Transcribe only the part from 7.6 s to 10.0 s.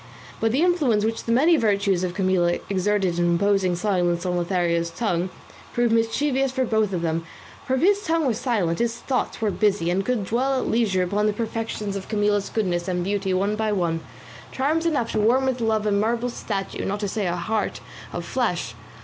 for if his tongue was silent his thoughts were busy,